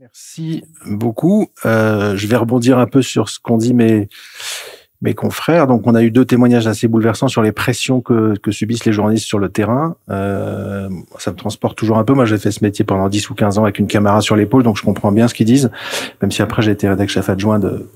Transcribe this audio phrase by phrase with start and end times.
[0.00, 1.48] Merci beaucoup.
[1.66, 4.08] Euh, je vais rebondir un peu sur ce qu'ont dit mes
[5.02, 5.66] mes confrères.
[5.66, 8.92] Donc, on a eu deux témoignages assez bouleversants sur les pressions que, que subissent les
[8.92, 9.96] journalistes sur le terrain.
[10.10, 10.88] Euh,
[11.18, 12.14] ça me transporte toujours un peu.
[12.14, 14.62] Moi, j'ai fait ce métier pendant 10 ou 15 ans avec une caméra sur l'épaule,
[14.62, 15.70] donc je comprends bien ce qu'ils disent,
[16.22, 17.86] même si après j'ai été rédacteur chef adjoint de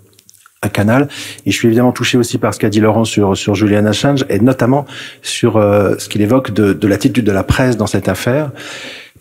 [0.63, 1.09] à Canal.
[1.45, 4.25] Et je suis évidemment touché aussi par ce qu'a dit Laurent sur, sur Julian Assange,
[4.31, 4.87] et notamment
[5.21, 8.51] sur euh, ce qu'il évoque de, de l'attitude de la presse dans cette affaire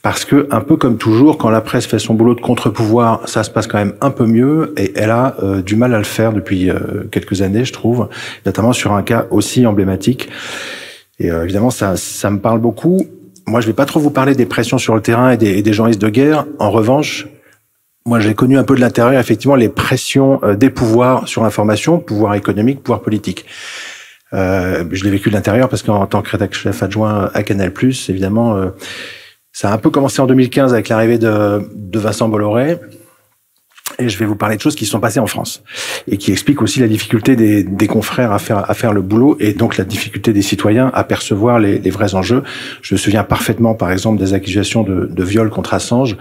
[0.04, 3.44] parce que un peu comme toujours, quand la presse fait son boulot de contre-pouvoir, ça
[3.44, 6.04] se passe quand même un peu mieux, et elle a euh, du mal à le
[6.04, 8.10] faire depuis euh, quelques années, je trouve,
[8.46, 10.28] notamment sur un cas aussi emblématique.
[11.20, 13.08] Et euh, évidemment, ça, ça me parle beaucoup.
[13.48, 15.62] Moi, je vais pas trop vous parler des pressions sur le terrain et des, et
[15.62, 16.46] des journalistes de guerre.
[16.60, 17.26] En revanche,
[18.06, 22.36] moi, j'ai connu un peu de l'intérieur, effectivement, les pressions des pouvoirs sur l'information, pouvoir
[22.36, 23.46] économique, pouvoir politique.
[24.34, 27.72] Euh, je l'ai vécu de l'intérieur parce qu'en tant que rédacteur chef adjoint à Canal+,
[28.10, 28.72] évidemment,
[29.54, 32.80] ça a un peu commencé en 2015 avec l'arrivée de, de Vincent Bolloré.
[34.00, 35.64] Et je vais vous parler de choses qui sont passées en France
[36.08, 39.38] et qui expliquent aussi la difficulté des, des confrères à faire, à faire le boulot
[39.40, 42.42] et donc la difficulté des citoyens à percevoir les, les vrais enjeux.
[42.82, 46.18] Je me souviens parfaitement, par exemple, des accusations de, de viol contre Assange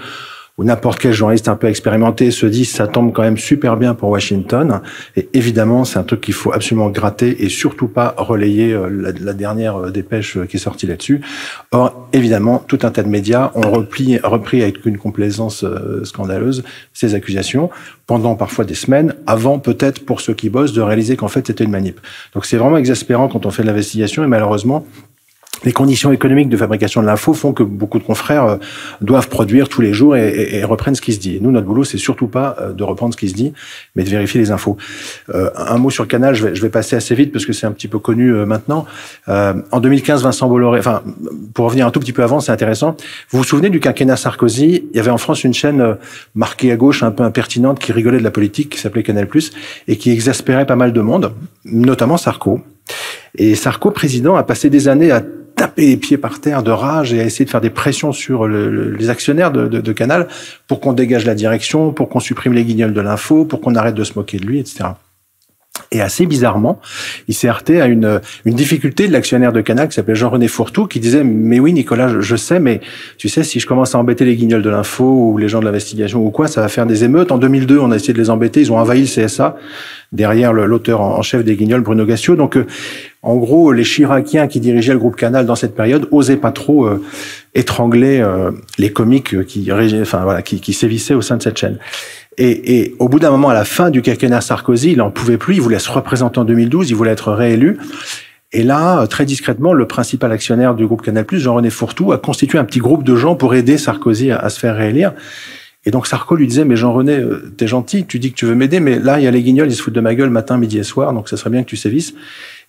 [0.59, 3.95] où n'importe quel journaliste un peu expérimenté se dit ça tombe quand même super bien
[3.95, 4.83] pour Washington.
[5.17, 9.33] Et évidemment, c'est un truc qu'il faut absolument gratter et surtout pas relayer euh, la,
[9.33, 11.23] dernière euh, dépêche euh, qui est sortie là-dessus.
[11.71, 15.65] Or, évidemment, tout un tas de médias ont repris, repris avec une complaisance
[16.05, 17.71] scandaleuse ces accusations
[18.07, 21.65] pendant parfois des semaines, avant peut-être pour ceux qui bossent de réaliser qu'en fait c'était
[21.65, 22.01] une manip.
[22.35, 24.87] Donc c'est vraiment exaspérant quand on fait de l'investigation et malheureusement
[25.65, 28.57] les conditions économiques de fabrication de l'info font que beaucoup de confrères euh,
[29.01, 31.39] doivent produire tous les jours et, et, reprennent ce qui se dit.
[31.41, 33.53] nous, notre boulot, c'est surtout pas euh, de reprendre ce qui se dit,
[33.95, 34.77] mais de vérifier les infos.
[35.35, 37.67] Euh, un mot sur Canal, je vais, je vais, passer assez vite parce que c'est
[37.67, 38.87] un petit peu connu euh, maintenant.
[39.29, 41.03] Euh, en 2015, Vincent Bolloré, enfin,
[41.55, 42.97] pour revenir un tout petit peu avant, c'est intéressant.
[43.31, 44.85] Vous vous souvenez du quinquennat Sarkozy?
[44.91, 45.97] Il y avait en France une chaîne
[46.35, 49.29] marquée à gauche, un peu impertinente, qui rigolait de la politique, qui s'appelait Canal+,
[49.89, 51.33] et qui exaspérait pas mal de monde,
[51.65, 52.61] notamment Sarko.
[53.37, 55.23] Et Sarko, président, a passé des années à
[55.55, 58.47] taper les pieds par terre de rage et à essayer de faire des pressions sur
[58.47, 60.29] le, les actionnaires de, de, de, Canal
[60.67, 63.95] pour qu'on dégage la direction, pour qu'on supprime les guignols de l'info, pour qu'on arrête
[63.95, 64.85] de se moquer de lui, etc.
[65.93, 66.81] Et assez bizarrement,
[67.29, 70.87] il s'est heurté à une, une difficulté de l'actionnaire de Canal qui s'appelait Jean-René Fourtou,
[70.87, 72.81] qui disait mais oui Nicolas, je, sais, mais
[73.19, 75.67] tu sais si je commence à embêter les guignols de l'info ou les gens de
[75.67, 77.31] l'investigation ou quoi, ça va faire des émeutes.
[77.31, 79.57] En 2002, on a essayé de les embêter, ils ont envahi le CSA
[80.13, 82.37] derrière l'auteur en chef des guignols, Bruno Gassio.
[82.37, 82.67] Donc euh,
[83.23, 86.87] en gros, les Chiraciens qui dirigeaient le groupe Canal dans cette période osaient pas trop
[86.87, 87.03] euh,
[87.55, 91.79] étrangler euh, les comiques qui, enfin voilà, qui, qui sévissaient au sein de cette chaîne.
[92.39, 95.37] Et, et, au bout d'un moment, à la fin du quinquennat Sarkozy, il en pouvait
[95.37, 95.55] plus.
[95.55, 96.91] Il voulait se représenter en 2012.
[96.91, 97.79] Il voulait être réélu.
[98.53, 102.65] Et là, très discrètement, le principal actionnaire du groupe Canal+, Jean-René Fourtou, a constitué un
[102.65, 105.13] petit groupe de gens pour aider Sarkozy à, à se faire réélire.
[105.85, 108.55] Et donc Sarko lui disait, mais Jean-René, euh, t'es gentil, tu dis que tu veux
[108.55, 110.57] m'aider, mais là, il y a les guignols, ils se foutent de ma gueule matin,
[110.57, 112.15] midi et soir, donc ça serait bien que tu sévisses.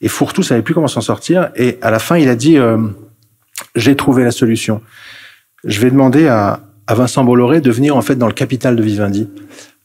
[0.01, 1.51] Et Fourtou savait plus comment s'en sortir.
[1.55, 2.77] Et à la fin, il a dit, euh,
[3.75, 4.81] j'ai trouvé la solution.
[5.63, 8.83] Je vais demander à, à Vincent Bolloré de venir en fait dans le capital de
[8.83, 9.29] Vivendi.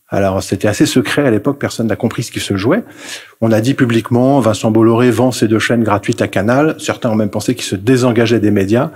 [0.09, 2.82] Alors c'était assez secret à l'époque, personne n'a compris ce qui se jouait.
[3.41, 6.76] On a dit publiquement, Vincent Bolloré vend ses deux chaînes gratuites à Canal.
[6.78, 8.91] Certains ont même pensé qu'il se désengageait des médias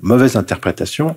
[0.00, 1.16] mauvaise interprétation,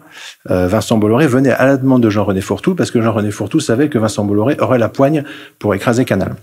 [0.50, 3.90] euh, Vincent Bolloré venait à la demande de Jean-René Fourtou parce que Jean-René Fourtou savait
[3.90, 5.24] que Vincent Bolloré aurait la poigne
[5.60, 6.36] pour écraser Canal.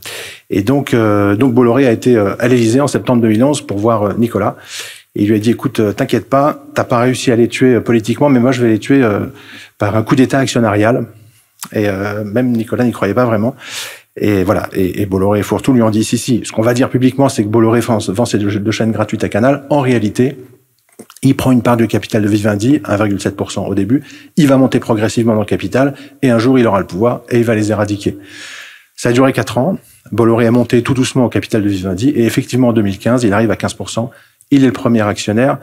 [0.50, 4.02] Et donc, euh, donc Bolloré a été euh, à l'Élysée en septembre 2011 pour voir
[4.04, 4.56] euh, Nicolas.
[5.16, 8.28] Il lui a dit, écoute, euh, t'inquiète pas, t'as pas réussi à les tuer politiquement,
[8.28, 9.04] mais moi je vais les tuer
[9.78, 11.06] par un coup d'État actionnarial.
[11.72, 11.88] Et
[12.24, 13.56] même Nicolas n'y croyait pas vraiment.
[14.16, 14.68] Et voilà.
[14.72, 17.42] Et, Bolloré et Fourtou lui ont dit, si, si, ce qu'on va dire publiquement, c'est
[17.42, 19.64] que Bolloré vend, vend ses deux, deux chaînes gratuites à Canal.
[19.70, 20.36] En réalité,
[21.22, 24.02] il prend une part du capital de Vivendi, 1,7% au début.
[24.36, 27.38] Il va monter progressivement dans le capital et un jour il aura le pouvoir et
[27.38, 28.16] il va les éradiquer.
[28.96, 29.78] Ça a duré quatre ans.
[30.12, 33.50] Bolloré a monté tout doucement au capital de Vivendi et effectivement en 2015 il arrive
[33.50, 34.10] à 15%.
[34.50, 35.58] Il est le premier actionnaire.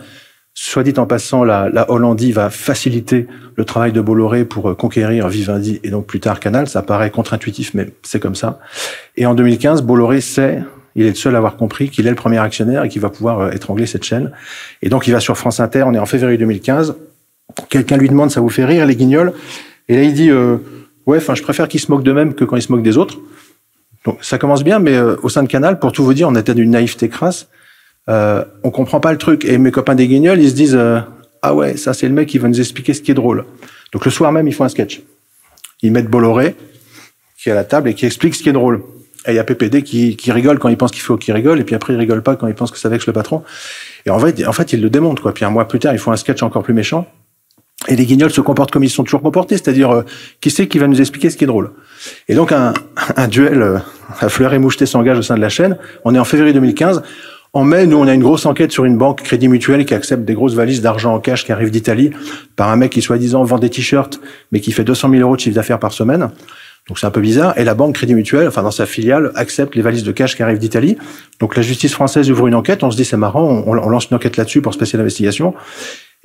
[0.56, 4.74] Soit dit en passant, la, la Hollandie va faciliter le travail de Bolloré pour euh,
[4.74, 6.68] conquérir Vivendi et donc plus tard Canal.
[6.68, 8.59] Ça paraît contre-intuitif, mais c'est comme ça.
[9.18, 10.64] Et en 2015, Bolloré sait
[10.96, 13.09] il est le seul à avoir compris qu'il est le premier actionnaire et qu'il va
[13.09, 14.32] pouvoir euh, étrangler cette chaîne.
[14.82, 15.84] Et donc, il va sur France Inter.
[15.85, 16.96] On est en février 2015.
[17.70, 19.34] Quelqu'un lui demande, ça vous fait rire, les guignols?
[19.90, 20.58] Et là, il dit, euh,
[21.06, 23.20] ouais, enfin, je préfère qu'ils se moquent d'eux-mêmes que quand ils se moquent des autres.
[24.06, 26.35] Donc, ça commence bien, mais euh, au sein de Canal, pour tout vous dire, on
[26.35, 27.50] était d'une naïveté crasse.
[28.09, 29.46] Euh, on comprend pas le truc.
[29.46, 30.99] Et mes copains des guignols, ils se disent, euh,
[31.41, 33.46] ah ouais, ça, c'est le mec qui va nous expliquer ce qui est drôle.
[33.93, 35.02] Donc, le soir même, ils font un sketch.
[35.81, 36.55] Ils mettent Bolloré,
[37.37, 38.84] qui est à la table et qui explique ce qui est drôle.
[39.28, 41.59] Et il y a PPD qui, qui rigole quand il pense qu'il faut qu'il rigole,
[41.59, 43.43] et puis après il rigole pas quand il pense que ça vexe le patron.
[44.05, 45.34] Et en fait, en fait, il le démonte quoi.
[45.34, 47.07] Puis un mois plus tard, ils font un sketch encore plus méchant.
[47.87, 50.03] Et les guignols se comportent comme ils sont toujours comportés, c'est-à-dire euh,
[50.41, 51.72] qui c'est qui va nous expliquer ce qui est drôle.
[52.28, 52.73] Et donc un,
[53.16, 53.78] un duel euh,
[54.19, 55.78] à fleur et moucheté s'engage au sein de la chaîne.
[56.03, 57.03] On est en février 2015.
[57.55, 60.25] En mai, nous, on a une grosse enquête sur une banque Crédit Mutuel qui accepte
[60.25, 62.11] des grosses valises d'argent en cash qui arrivent d'Italie
[62.57, 64.19] par un mec qui, soi-disant, vend des t-shirts,
[64.52, 66.31] mais qui fait 200 000 euros de chiffre d'affaires par semaine.
[66.90, 67.57] Donc c'est un peu bizarre.
[67.57, 70.43] Et la banque Crédit Mutuel, enfin dans sa filiale, accepte les valises de cash qui
[70.43, 70.97] arrivent d'Italie.
[71.40, 72.84] Donc la justice française ouvre une enquête.
[72.84, 75.53] On se dit c'est marrant, on, lance une enquête là-dessus pour spécial investigation.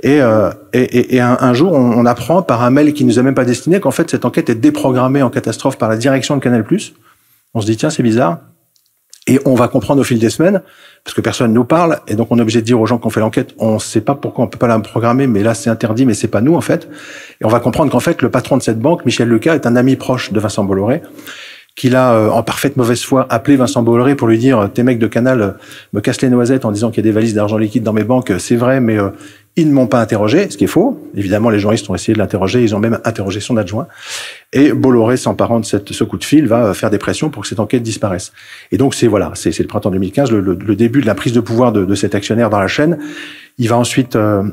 [0.02, 3.36] Et, euh, et, un, jour, on, on, apprend par un mail qui nous a même
[3.36, 6.64] pas destiné qu'en fait cette enquête est déprogrammée en catastrophe par la direction de Canal+.
[7.54, 8.40] On se dit tiens c'est bizarre.
[9.30, 10.60] Et on va comprendre au fil des semaines,
[11.04, 13.10] parce que personne nous parle, et donc on est obligé de dire aux gens qu'on
[13.10, 15.70] fait l'enquête, on ne sait pas pourquoi on peut pas la programmer, mais là c'est
[15.70, 16.88] interdit, mais c'est pas nous en fait.
[17.40, 19.76] Et on va comprendre qu'en fait le patron de cette banque, Michel Leca, est un
[19.76, 21.02] ami proche de Vincent Bolloré,
[21.76, 24.98] qu'il a euh, en parfaite mauvaise foi appelé Vincent Bolloré pour lui dire tes mecs
[24.98, 25.50] de Canal euh,
[25.92, 28.02] me cassent les noisettes en disant qu'il y a des valises d'argent liquide dans mes
[28.02, 29.10] banques, c'est vrai, mais euh,
[29.56, 31.10] ils ne m'ont pas interrogé, ce qui est faux.
[31.14, 33.88] Évidemment, les journalistes ont essayé de l'interroger, ils ont même interrogé son adjoint.
[34.52, 37.60] Et Bolloré, s'emparant de ce coup de fil, va faire des pressions pour que cette
[37.60, 38.32] enquête disparaisse.
[38.70, 41.72] Et donc, c'est voilà, c'est le printemps 2015, le, début de la prise de pouvoir
[41.72, 42.98] de, cet actionnaire dans la chaîne.
[43.58, 44.44] Il va ensuite euh,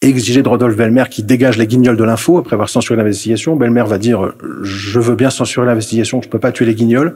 [0.00, 3.56] exiger de Rodolphe Belmer qui dégage les guignols de l'info après avoir censuré l'investigation.
[3.56, 4.32] Belmer va dire
[4.62, 7.14] je veux bien censurer l'investigation, je peux pas tuer les guignols.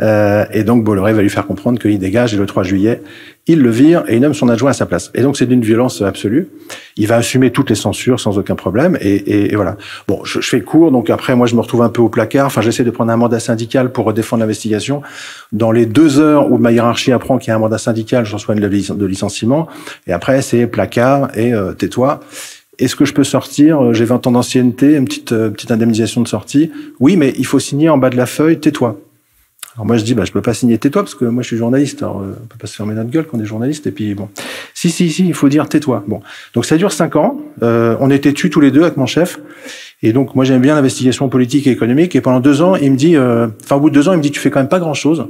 [0.00, 3.02] Euh, et donc Bolloré va lui faire comprendre qu'il dégage et le 3 juillet,
[3.48, 5.10] il le vire et il nomme son adjoint à sa place.
[5.14, 6.48] Et donc c'est d'une violence absolue.
[6.96, 8.96] Il va assumer toutes les censures sans aucun problème.
[9.00, 9.76] Et, et, et voilà.
[10.06, 12.46] Bon, je, je, fais court, donc après moi je me retrouve un peu au placard.
[12.46, 15.02] Enfin, j'essaie de prendre un mandat syndical pour défendre l'investigation.
[15.52, 18.34] Dans les deux heures où ma hiérarchie apprend qu'il y a un mandat syndical, je
[18.34, 19.66] reçois une lettre de licenciement.
[20.06, 22.20] Et après c'est placard et euh, tais-toi.
[22.78, 23.92] Est-ce que je peux sortir?
[23.92, 26.70] J'ai 20 ans d'ancienneté, une petite, euh, petite indemnisation de sortie.
[27.00, 29.00] Oui, mais il faut signer en bas de la feuille, tais-toi.
[29.78, 31.56] Alors moi je dis bah je peux pas signer tais-toi parce que moi je suis
[31.56, 32.02] journaliste.
[32.02, 34.12] Alors euh, on peut pas se fermer notre gueule quand on est journaliste et puis
[34.12, 34.28] bon.
[34.74, 36.02] Si si si il faut dire tais-toi.
[36.08, 36.20] Bon
[36.52, 37.38] donc ça dure cinq ans.
[37.62, 39.38] Euh, on était tu tous les deux avec mon chef
[40.02, 42.96] et donc moi j'aime bien l'investigation politique et économique et pendant deux ans il me
[42.96, 44.68] dit euh, enfin au bout de deux ans il me dit tu fais quand même
[44.68, 45.28] pas grand chose.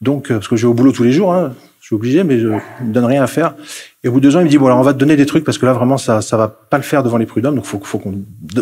[0.00, 2.24] Donc euh, parce que je vais au boulot tous les jours hein, je suis obligé
[2.24, 3.54] mais je me donne rien à faire.
[4.02, 5.14] Et au bout de deux ans il me dit bon alors on va te donner
[5.14, 7.54] des trucs parce que là vraiment ça ça va pas le faire devant les prud'hommes
[7.54, 8.14] donc faut faut qu'on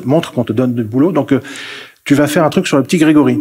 [0.05, 1.33] montre qu'on te donne du boulot donc
[2.05, 3.41] tu vas faire un truc sur le petit Grégory.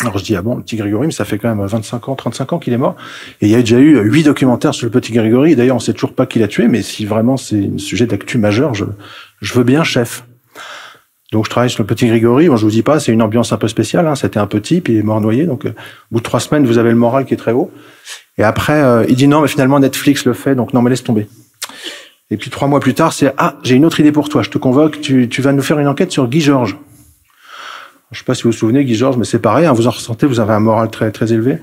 [0.00, 2.14] Alors je dis, ah bon, le petit Grégory, mais ça fait quand même 25 ans,
[2.14, 2.94] 35 ans qu'il est mort.
[3.40, 5.56] Et il y a déjà eu huit documentaires sur le petit Grégory.
[5.56, 8.38] D'ailleurs, on sait toujours pas qui l'a tué, mais si vraiment c'est un sujet d'actu
[8.38, 8.84] majeur, je,
[9.40, 10.24] je veux bien chef.
[11.32, 12.48] Donc je travaille sur le petit Grégory.
[12.48, 14.06] Bon, je vous dis pas, c'est une ambiance un peu spéciale.
[14.06, 14.14] Hein.
[14.14, 15.46] C'était un petit, puis il est mort noyé.
[15.46, 17.70] Donc euh, au bout de trois semaines, vous avez le moral qui est très haut.
[18.38, 21.04] Et après, euh, il dit non, mais finalement Netflix le fait, donc non, mais laisse
[21.04, 21.26] tomber.
[22.30, 24.42] Et puis trois mois plus tard, c'est ah, j'ai une autre idée pour toi.
[24.42, 25.00] Je te convoque.
[25.00, 26.76] Tu, tu vas nous faire une enquête sur Guy Georges.
[28.10, 29.86] Je ne sais pas si vous vous souvenez, Guy Georges, mais c'est pareil, hein, vous
[29.86, 31.58] en ressentez, vous avez un moral très très élevé.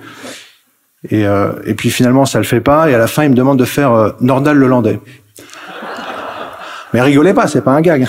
[1.10, 3.36] Et, euh, et puis finalement, ça le fait pas, et à la fin, il me
[3.36, 5.00] demande de faire euh, Nordal le Landais.
[6.94, 8.08] Mais rigolez pas, c'est pas un gag.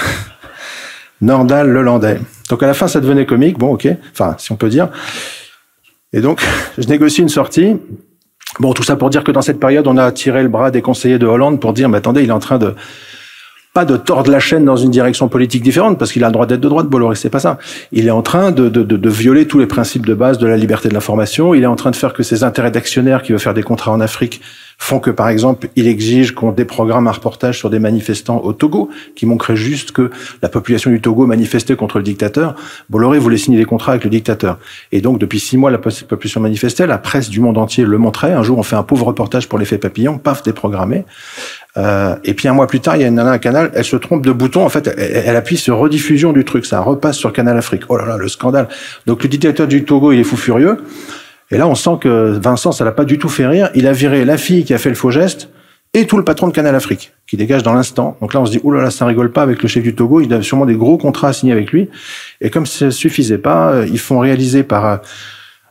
[1.22, 2.20] Nordal le Landais.
[2.50, 4.90] Donc à la fin, ça devenait comique, bon, ok, enfin, si on peut dire.
[6.12, 6.42] Et donc,
[6.78, 7.76] je négocie une sortie.
[8.60, 10.82] Bon, tout ça pour dire que dans cette période, on a tiré le bras des
[10.82, 12.74] conseillers de Hollande pour dire, mais attendez, il est en train de
[13.76, 16.46] pas de tordre la chaîne dans une direction politique différente, parce qu'il a le droit
[16.46, 17.58] d'être de droite, Bolloré, c'est pas ça.
[17.92, 20.46] Il est en train de, de, de, de, violer tous les principes de base de
[20.46, 21.52] la liberté de l'information.
[21.52, 23.92] Il est en train de faire que ses intérêts d'actionnaire qui veut faire des contrats
[23.92, 24.40] en Afrique
[24.78, 28.88] font que, par exemple, il exige qu'on déprogramme un reportage sur des manifestants au Togo,
[29.14, 32.54] qui montrerait juste que la population du Togo manifestait contre le dictateur.
[32.88, 34.58] Bolloré voulait signer des contrats avec le dictateur.
[34.92, 38.32] Et donc, depuis six mois, la population manifestait, la presse du monde entier le montrait.
[38.32, 41.04] Un jour, on fait un pauvre reportage pour l'effet papillon, paf, déprogrammé.
[41.76, 43.84] Euh, et puis un mois plus tard, il y a une nana à Canal, elle
[43.84, 47.16] se trompe de bouton, en fait, elle, elle, appuie sur rediffusion du truc, ça repasse
[47.16, 47.82] sur Canal Afrique.
[47.88, 48.68] Oh là là, le scandale.
[49.06, 50.78] Donc le dictateur du Togo, il est fou furieux.
[51.50, 53.70] Et là, on sent que Vincent, ça l'a pas du tout fait rire.
[53.74, 55.48] Il a viré la fille qui a fait le faux geste
[55.94, 58.16] et tout le patron de Canal Afrique, qui dégage dans l'instant.
[58.20, 59.94] Donc là, on se dit, oh là là, ça rigole pas avec le chef du
[59.94, 61.88] Togo, il a sûrement des gros contrats à signer avec lui.
[62.40, 65.00] Et comme ça suffisait pas, euh, ils font réaliser par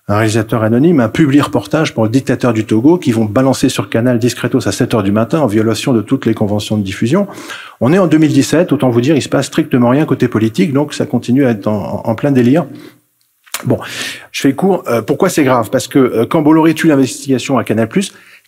[0.07, 3.89] un réalisateur anonyme, un public reportage pour le dictateur du Togo qui vont balancer sur
[3.89, 7.27] Canal discretos à 7 heures du matin en violation de toutes les conventions de diffusion.
[7.81, 10.93] On est en 2017, autant vous dire, il se passe strictement rien côté politique, donc
[10.93, 12.65] ça continue à être en, plein délire.
[13.63, 13.79] Bon,
[14.31, 14.83] je fais court.
[14.87, 15.69] Euh, pourquoi c'est grave?
[15.71, 17.89] Parce que euh, quand Bolloré tue l'investigation à Canal+,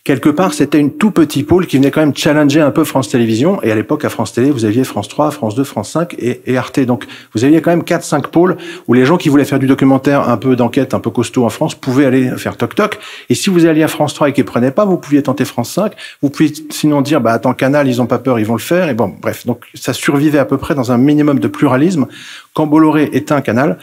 [0.08, 3.10] quelque part, c'était une tout petit pôle qui venait quand même challenger un peu France
[3.10, 3.62] Télévisions.
[3.62, 6.56] Et à l'époque, à France Télé, vous aviez France 3, France 2, France 5 et,
[6.56, 6.80] Arte.
[6.80, 10.26] Donc, vous aviez quand même 4-5 pôles où les gens qui voulaient faire du documentaire
[10.30, 12.98] un peu d'enquête, un peu costaud en France, pouvaient aller faire toc-toc.
[13.28, 15.72] Et si vous alliez à France 3 et qu'ils prenaient pas, vous pouviez tenter France
[15.72, 15.92] 5.
[16.22, 18.88] Vous pouviez sinon dire, bah, attends, Canal, ils ont pas peur, ils vont le faire.
[18.88, 19.44] Et bon, bref.
[19.44, 22.06] Donc, ça survivait à peu près dans un minimum de pluralisme.
[22.54, 23.76] Quand Bolloré éteint Canal,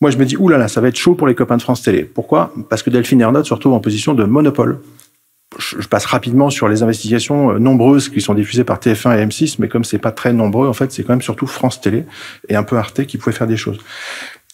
[0.00, 2.04] moi, je me dis, oulala, ça va être chaud pour les copains de France Télé.
[2.04, 2.54] Pourquoi?
[2.70, 4.78] Parce que Delphine Ernotte se retrouve en position de monopole.
[5.58, 9.68] Je passe rapidement sur les investigations nombreuses qui sont diffusées par TF1 et M6, mais
[9.68, 12.04] comme c'est pas très nombreux, en fait, c'est quand même surtout France Télé
[12.48, 13.78] et un peu Arte qui pouvaient faire des choses.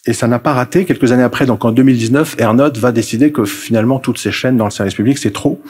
[0.07, 0.85] Et ça n'a pas raté.
[0.85, 4.65] Quelques années après, donc en 2019, Ernotte va décider que finalement toutes ces chaînes dans
[4.65, 5.61] le service public, c'est trop.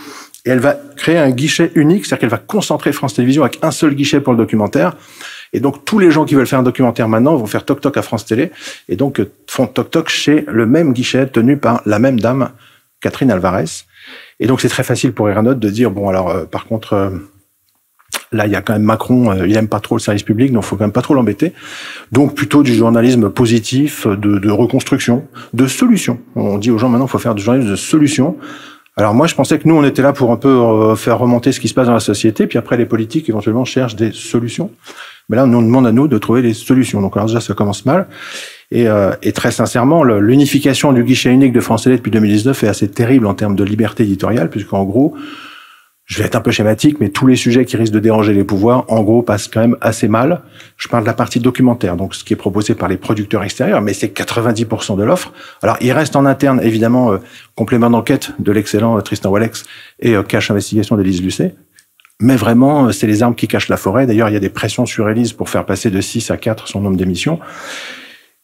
[0.44, 3.70] Et elle va créer un guichet unique, c'est-à-dire qu'elle va concentrer France Télévisions avec un
[3.70, 4.94] seul guichet pour le documentaire.
[5.52, 7.96] Et donc tous les gens qui veulent faire un documentaire maintenant vont faire toc toc
[7.96, 8.50] à France Télé
[8.88, 12.50] et donc font toc toc chez le même guichet tenu par la même dame,
[13.00, 13.64] Catherine Alvarez.
[14.40, 17.10] Et donc c'est très facile pour Ernotte de dire bon alors euh, par contre euh,
[18.32, 20.52] Là, il y a quand même Macron, euh, il aime pas trop le service public,
[20.52, 21.52] donc faut quand même pas trop l'embêter.
[22.10, 26.18] Donc plutôt du journalisme positif, de, de, reconstruction, de solution.
[26.34, 28.36] On dit aux gens maintenant, faut faire du journalisme de solution.
[28.96, 31.52] Alors moi, je pensais que nous, on était là pour un peu euh, faire remonter
[31.52, 34.70] ce qui se passe dans la société, puis après les politiques éventuellement cherchent des solutions.
[35.28, 37.00] Mais là, on nous demande à nous de trouver des solutions.
[37.00, 38.08] Donc alors déjà, ça commence mal.
[38.70, 42.68] Et, euh, et très sincèrement, l'unification du guichet unique de France Télé depuis 2019 est
[42.68, 45.14] assez terrible en termes de liberté éditoriale, puisqu'en gros,
[46.06, 48.44] je vais être un peu schématique, mais tous les sujets qui risquent de déranger les
[48.44, 50.42] pouvoirs, en gros, passent quand même assez mal.
[50.76, 53.82] Je parle de la partie documentaire, donc ce qui est proposé par les producteurs extérieurs,
[53.82, 55.32] mais c'est 90% de l'offre.
[55.62, 57.18] Alors, il reste en interne, évidemment, euh,
[57.56, 59.64] complément d'enquête de l'excellent euh, Tristan Wallex
[59.98, 61.56] et euh, cache investigation d'Élise Lucet.
[62.20, 64.06] Mais vraiment, c'est les armes qui cachent la forêt.
[64.06, 66.68] D'ailleurs, il y a des pressions sur Élise pour faire passer de 6 à 4
[66.68, 67.40] son nombre d'émissions.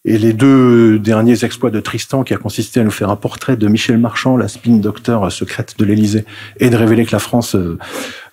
[0.05, 3.55] Et les deux derniers exploits de Tristan, qui a consisté à nous faire un portrait
[3.55, 6.25] de Michel Marchand, la spin docteur secrète de l'Élysée,
[6.59, 7.77] et de révéler que la France euh,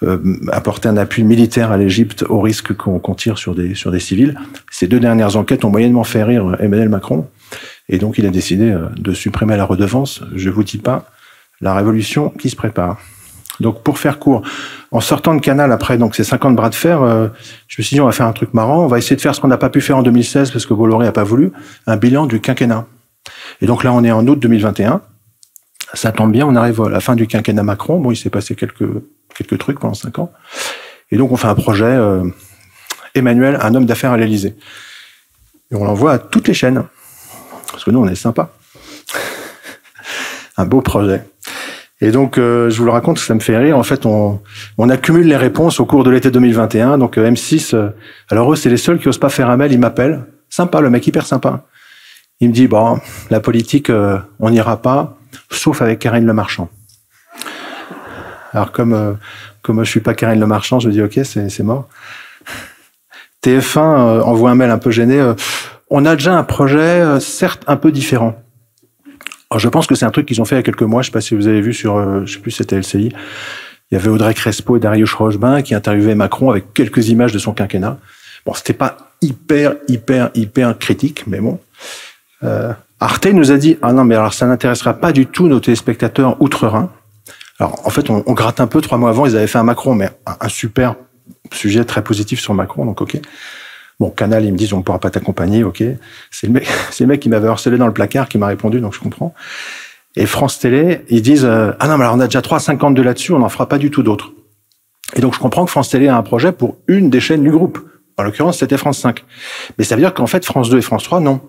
[0.02, 0.18] euh
[0.50, 4.36] apportait un appui militaire à l'Égypte au risque qu'on tire sur des, sur des civils.
[4.72, 7.28] Ces deux dernières enquêtes ont moyennement fait rire Emmanuel Macron,
[7.88, 10.22] et donc il a décidé euh, de supprimer la redevance.
[10.34, 11.08] Je vous dis pas
[11.60, 12.98] la révolution qui se prépare.
[13.60, 14.42] Donc pour faire court,
[14.90, 17.28] en sortant de Canal après donc ces 50 bras de fer, euh,
[17.68, 19.34] je me suis dit on va faire un truc marrant, on va essayer de faire
[19.34, 21.52] ce qu'on n'a pas pu faire en 2016 parce que Bolloré a pas voulu,
[21.86, 22.86] un bilan du quinquennat.
[23.60, 25.02] Et donc là on est en août 2021.
[25.94, 27.98] Ça tombe bien, on arrive à la fin du quinquennat Macron.
[28.00, 28.88] Bon, il s'est passé quelques
[29.34, 30.32] quelques trucs pendant cinq ans.
[31.10, 32.24] Et donc on fait un projet euh,
[33.14, 34.56] Emmanuel, un homme d'affaires à l'Élysée.
[35.70, 36.84] Et on l'envoie à toutes les chaînes
[37.70, 38.50] parce que nous on est sympa.
[40.56, 41.24] un beau projet.
[42.02, 43.76] Et donc, euh, je vous le raconte, ça me fait rire.
[43.76, 44.40] En fait, on,
[44.78, 46.96] on accumule les réponses au cours de l'été 2021.
[46.96, 47.90] Donc, euh, M6, euh,
[48.30, 49.72] alors eux, c'est les seuls qui osent pas faire un mail.
[49.72, 50.24] Ils m'appellent.
[50.48, 51.64] Sympa, le mec hyper sympa.
[52.40, 53.92] Il me dit, bon, la politique,
[54.40, 55.18] on n'ira pas,
[55.50, 56.70] sauf avec Karine Le Marchand.
[58.54, 59.18] Alors, comme,
[59.60, 61.86] comme je suis pas Karine Le Marchand, je dis, OK, c'est mort.
[63.44, 65.22] TF1 envoie un mail un peu gêné.
[65.90, 68.42] on a déjà un projet, certes un peu différent.
[69.50, 71.02] Alors, je pense que c'est un truc qu'ils ont fait il y a quelques mois.
[71.02, 73.12] Je sais pas si vous avez vu sur, euh, je sais plus, c'était LCI.
[73.90, 77.38] Il y avait Audrey Crespo et Darius Rochebin qui interviewaient Macron avec quelques images de
[77.38, 77.98] son quinquennat.
[78.46, 81.58] Bon, c'était pas hyper, hyper, hyper critique, mais bon.
[82.44, 85.60] Euh, Arte nous a dit ah non mais alors ça n'intéressera pas du tout nos
[85.60, 86.90] téléspectateurs outre-Rhin.
[87.58, 89.94] Alors en fait on, gratte un peu trois mois avant ils avaient fait un Macron
[89.94, 90.94] mais un, un super
[91.52, 93.20] sujet très positif sur Macron donc ok.
[94.00, 95.84] Bon, Canal, ils me disent on ne pourra pas t'accompagner, ok.
[96.30, 98.80] C'est le mec, c'est le mec qui m'avait harcelé dans le placard qui m'a répondu,
[98.80, 99.34] donc je comprends.
[100.16, 103.32] Et France Télé, ils disent euh, ah non, mais alors on a déjà 3,52 là-dessus,
[103.32, 104.32] on n'en fera pas du tout d'autres.
[105.14, 107.50] Et donc je comprends que France Télé a un projet pour une des chaînes du
[107.50, 107.78] groupe.
[108.16, 109.24] En l'occurrence, c'était France 5.
[109.78, 111.40] Mais ça veut dire qu'en fait, France 2 et France 3, non.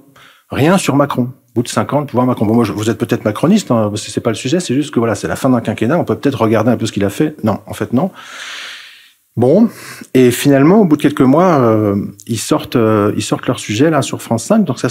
[0.49, 1.23] Rien sur Macron.
[1.23, 2.45] Au bout de 50, pouvoir Macron.
[2.45, 5.15] Bon, moi, vous êtes peut-être macroniste, hein, c'est pas le sujet, c'est juste que voilà,
[5.15, 7.35] c'est la fin d'un quinquennat, on peut peut-être regarder un peu ce qu'il a fait.
[7.43, 8.11] Non, en fait, non.
[9.37, 9.69] Bon,
[10.13, 11.95] et finalement, au bout de quelques mois, euh,
[12.27, 14.65] ils sortent, euh, ils sortent leur sujet là sur France 5.
[14.65, 14.89] Donc ça,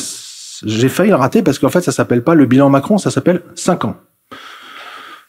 [0.65, 3.43] j'ai failli le rater parce qu'en fait, ça s'appelle pas le bilan Macron, ça s'appelle
[3.55, 3.97] 5 ans.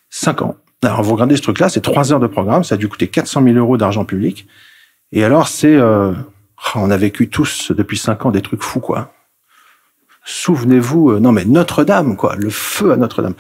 [0.10, 0.56] 5 ans.
[0.84, 3.44] Alors vous regardez ce truc-là, c'est 3 heures de programme, ça a dû coûter 400
[3.44, 4.48] 000 euros d'argent public.
[5.12, 6.14] Et alors c'est, euh,
[6.76, 9.14] on a vécu tous depuis 5 ans des trucs fous quoi.
[10.24, 13.36] Souvenez-vous, non mais Notre-Dame quoi, le feu à Notre-Dame.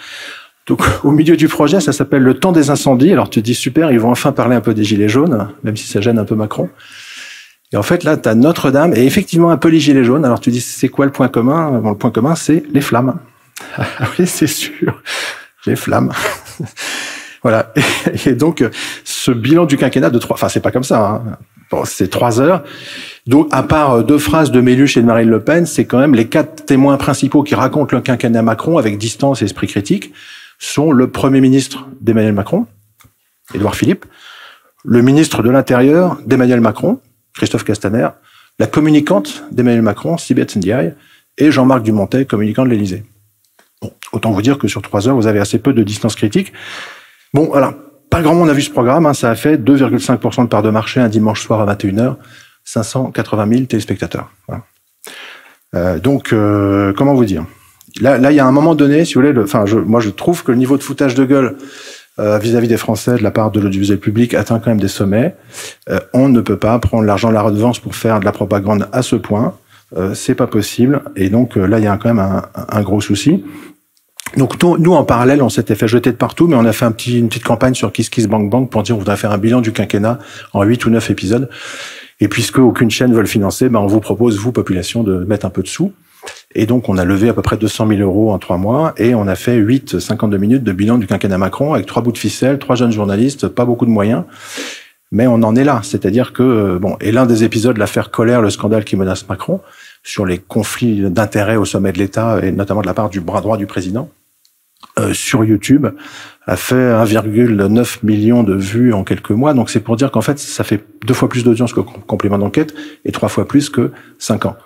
[0.68, 3.12] Donc, au milieu du projet, ça s'appelle le temps des incendies.
[3.12, 5.88] Alors, tu dis, super, ils vont enfin parler un peu des gilets jaunes, même si
[5.88, 6.70] ça gêne un peu Macron.
[7.74, 10.25] Et en fait, là, tu as Notre-Dame et effectivement un peu les gilets jaunes.
[10.25, 11.80] Alors, tu dis, c'est quoi le point commun?
[11.80, 13.20] Bon, Le point commun, c'est les flammes.
[13.77, 15.01] Ah oui, c'est sûr.
[15.65, 16.12] Les flammes.
[17.44, 17.72] voilà.
[18.25, 18.63] Et donc,
[19.03, 21.24] ce bilan du quinquennat de trois, enfin, c'est pas comme ça.
[21.25, 21.38] Hein.
[21.70, 22.63] Bon, c'est trois heures.
[23.27, 26.15] Donc, à part deux phrases de Méluche et de Marine Le Pen, c'est quand même
[26.15, 30.12] les quatre témoins principaux qui racontent le quinquennat Macron avec distance et esprit critique
[30.62, 32.68] sont le Premier ministre d'Emmanuel Macron,
[33.53, 34.06] Édouard Philippe,
[34.86, 37.00] le ministre de l'Intérieur d'Emmanuel Macron,
[37.34, 38.10] Christophe Castaner,
[38.60, 40.94] la communicante d'Emmanuel Macron, Sibeth Ndiaye,
[41.38, 43.03] et Jean-Marc Dumontet, communicant de l'Élysée.
[43.82, 46.53] Bon, autant vous dire que sur trois heures, vous avez assez peu de distance critique.
[47.34, 47.74] Bon, voilà,
[48.12, 50.70] pas grand monde a vu ce programme, hein, ça a fait 2,5% de part de
[50.70, 52.18] marché un dimanche soir à 21h,
[52.65, 54.32] 580 000 téléspectateurs.
[54.48, 54.63] Voilà.
[55.74, 57.46] Euh, donc, euh, comment vous dire?
[58.00, 60.00] Là, là, il y a un moment donné, si vous voulez, le, enfin, je, moi,
[60.00, 61.57] je trouve que le niveau de foutage de gueule
[62.19, 65.36] euh, vis-à-vis des Français de la part de l'audiovisuel public atteint quand même des sommets.
[65.89, 68.88] Euh, on ne peut pas prendre l'argent de la redevance pour faire de la propagande
[68.91, 69.55] à ce point.
[69.98, 71.01] Euh, c'est pas possible.
[71.15, 73.43] Et donc là, il y a quand même un, un gros souci.
[74.38, 76.91] Donc nous, en parallèle, on s'était fait jeter de partout, mais on a fait un
[76.91, 79.38] petit, une petite campagne sur Kiss Kiss Bank Bank pour dire on voudrait faire un
[79.38, 80.19] bilan du quinquennat
[80.53, 81.50] en 8 ou 9 épisodes.
[82.21, 85.45] Et puisque aucune chaîne veut le financer, ben on vous propose, vous, population, de mettre
[85.45, 85.91] un peu de sous.
[86.55, 89.15] Et donc, on a levé à peu près 200 000 euros en trois mois et
[89.15, 92.17] on a fait 8, 52 minutes de bilan du quinquennat Macron avec trois bouts de
[92.17, 94.24] ficelle, trois jeunes journalistes, pas beaucoup de moyens.
[95.12, 95.81] Mais on en est là.
[95.84, 99.62] C'est-à-dire que, euh, bon, et l'un des épisodes, l'affaire Colère, le scandale qui menace Macron,
[100.03, 103.41] sur les conflits d'intérêts au sommet de l'État et notamment de la part du bras
[103.41, 104.10] droit du président,
[105.00, 105.88] euh, sur YouTube
[106.47, 109.53] a fait 1,9 million de vues en quelques mois.
[109.53, 112.73] Donc c'est pour dire qu'en fait, ça fait deux fois plus d'audience que complément d'enquête
[113.05, 114.57] et trois fois plus que cinq ans.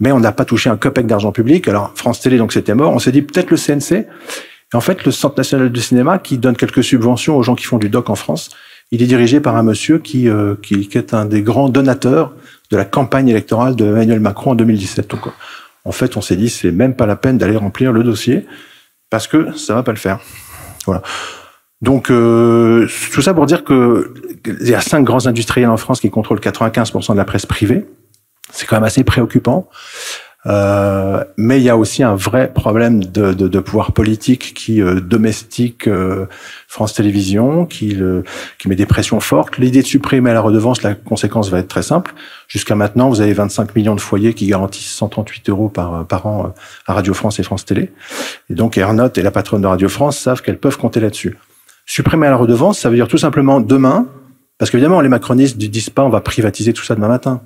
[0.00, 1.68] Mais on n'a pas touché un copec d'argent public.
[1.68, 2.92] Alors France Télé, donc c'était mort.
[2.92, 3.92] On s'est dit peut-être le CNC.
[4.72, 7.64] Et en fait, le Centre national du cinéma, qui donne quelques subventions aux gens qui
[7.64, 8.50] font du doc en France,
[8.90, 12.34] il est dirigé par un monsieur qui, euh, qui, qui, est un des grands donateurs
[12.70, 15.10] de la campagne électorale de Emmanuel Macron en 2017.
[15.10, 15.20] Donc,
[15.84, 18.46] en fait, on s'est dit, c'est même pas la peine d'aller remplir le dossier
[19.12, 20.20] parce que ça va pas le faire.
[20.86, 21.02] Voilà.
[21.82, 24.14] Donc euh, tout ça pour dire que
[24.46, 27.86] il y a cinq grands industriels en France qui contrôlent 95% de la presse privée.
[28.50, 29.68] C'est quand même assez préoccupant.
[30.46, 34.82] Euh, mais il y a aussi un vrai problème de, de, de pouvoir politique qui
[34.82, 36.26] euh, domestique euh,
[36.66, 38.24] France Télévisions, qui, le,
[38.58, 39.58] qui met des pressions fortes.
[39.58, 42.12] L'idée de supprimer la redevance, la conséquence va être très simple.
[42.48, 46.46] Jusqu'à maintenant, vous avez 25 millions de foyers qui garantissent 138 euros par, par an
[46.46, 47.92] euh, à Radio France et France Télé.
[48.50, 51.38] Et donc Ernotte et la patronne de Radio France savent qu'elles peuvent compter là-dessus.
[51.86, 54.06] Supprimer la redevance, ça veut dire tout simplement demain,
[54.58, 57.42] parce qu'évidemment les macronistes ne disent pas on va privatiser tout ça demain matin.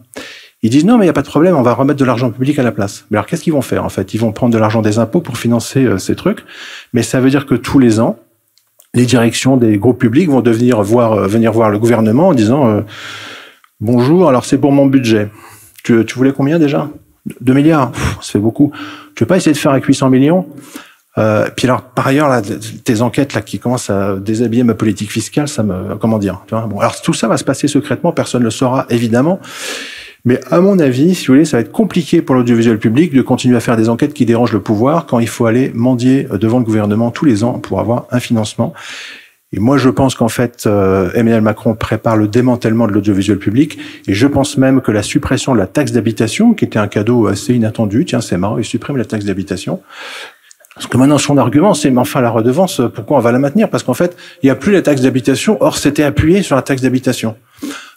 [0.63, 2.31] Ils disent non, mais il n'y a pas de problème, on va remettre de l'argent
[2.31, 3.05] public à la place.
[3.11, 4.15] Mais alors qu'est-ce qu'ils vont faire en fait?
[4.15, 6.45] Ils vont prendre de l'argent des impôts pour financer euh, ces trucs,
[6.93, 8.19] mais ça veut dire que tous les ans,
[8.95, 12.69] les directions des groupes publics vont devenir voir, euh, venir voir le gouvernement en disant
[12.69, 12.81] euh,
[13.81, 15.31] bonjour, alors c'est pour mon budget.
[15.85, 16.89] Tu, tu voulais combien déjà?
[17.41, 18.73] 2 milliards, ça fait beaucoup.
[19.15, 20.47] Tu veux pas essayer de faire avec 800 millions?
[21.19, 25.11] Euh, puis alors, par ailleurs, là, tes enquêtes là qui commencent à déshabiller ma politique
[25.11, 26.67] fiscale, ça me, comment dire tu vois?
[26.67, 29.41] Bon, alors tout ça va se passer secrètement, personne ne le saura évidemment.
[30.27, 33.23] Mais à mon avis, si vous voulez, ça va être compliqué pour l'audiovisuel public de
[33.23, 36.37] continuer à faire des enquêtes qui dérangent le pouvoir quand il faut aller mendier euh,
[36.37, 38.75] devant le gouvernement tous les ans pour avoir un financement.
[39.53, 43.79] Et moi, je pense qu'en fait, euh, Emmanuel Macron prépare le démantèlement de l'audiovisuel public.
[44.09, 47.29] Et je pense même que la suppression de la taxe d'habitation, qui était un cadeau
[47.29, 49.81] assez inattendu, tiens, c'est marrant, il supprime la taxe d'habitation.
[50.75, 53.71] Parce que maintenant, son argument, c'est, mais enfin, la redevance, pourquoi on va la maintenir?
[53.71, 55.57] Parce qu'en fait, il n'y a plus la taxe d'habitation.
[55.61, 57.37] Or, c'était appuyé sur la taxe d'habitation.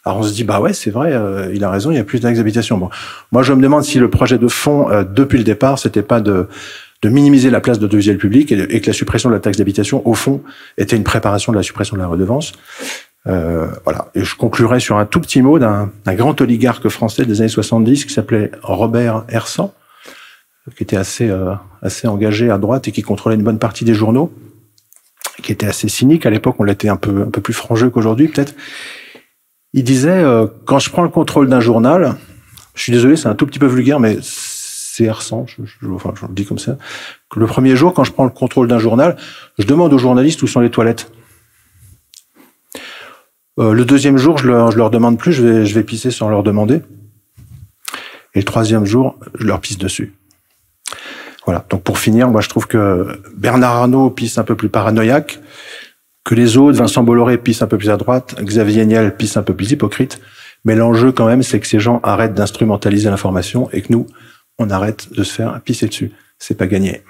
[0.09, 2.03] Alors on se dit bah ouais c'est vrai euh, il a raison il y a
[2.03, 2.77] plus d'habitation.
[2.77, 2.89] Bon
[3.31, 6.19] moi je me demande si le projet de fond euh, depuis le départ c'était pas
[6.19, 6.47] de
[7.01, 9.57] de minimiser la place de l'audiovisuel public et, et, que la suppression de la taxe
[9.57, 10.41] d'habitation au fond
[10.77, 12.51] était une préparation de la suppression de la redevance.
[13.27, 17.41] Euh, voilà et je conclurai sur un tout petit mot d'un grand oligarque français des
[17.41, 19.73] années 70 qui s'appelait Robert Hersan
[20.77, 23.93] qui était assez euh, assez engagé à droite et qui contrôlait une bonne partie des
[23.93, 24.31] journaux
[25.43, 28.29] qui était assez cynique à l'époque on l'était un peu un peu plus frangeux qu'aujourd'hui
[28.29, 28.55] peut-être
[29.73, 32.15] il disait, euh, quand je prends le contrôle d'un journal,
[32.73, 36.13] je suis désolé, c'est un tout petit peu vulgaire, mais c'est herçant, je, je, enfin,
[36.19, 36.77] je le dis comme ça,
[37.35, 39.17] le premier jour, quand je prends le contrôle d'un journal,
[39.57, 41.11] je demande aux journalistes où sont les toilettes.
[43.59, 46.29] Euh, le deuxième jour, je leur, leur demande plus, je vais, je vais pisser sans
[46.29, 46.81] leur demander.
[48.33, 50.13] Et le troisième jour, je leur pisse dessus.
[51.45, 51.65] Voilà.
[51.69, 55.39] Donc pour finir, moi je trouve que Bernard Arnault pisse un peu plus paranoïaque,
[56.23, 59.43] que les autres, Vincent Bolloré pisse un peu plus à droite, Xavier Niel pisse un
[59.43, 60.19] peu plus hypocrite.
[60.65, 64.07] Mais l'enjeu quand même, c'est que ces gens arrêtent d'instrumentaliser l'information et que nous,
[64.57, 66.11] on arrête de se faire pisser dessus.
[66.37, 67.03] C'est pas gagné.